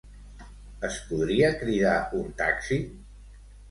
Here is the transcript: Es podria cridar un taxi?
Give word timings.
Es 0.89 0.97
podria 1.11 1.53
cridar 1.61 1.95
un 2.25 2.37
taxi? 2.45 2.85